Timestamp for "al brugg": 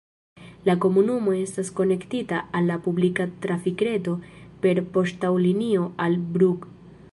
6.07-6.69